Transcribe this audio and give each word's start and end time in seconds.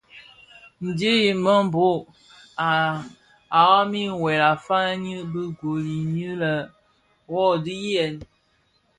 Ndhi 0.85 1.13
i 1.29 1.31
Mbhöbhög 1.41 2.01
a 2.65 2.69
ndhami 2.99 4.01
wuèl 4.21 4.41
a 4.51 4.53
faňi 4.65 5.15
bi 5.31 5.41
gul 5.59 5.85
nwe 6.13 6.29
lè: 6.41 6.53
wuodhi 7.31 7.75
yèn! 7.91 8.15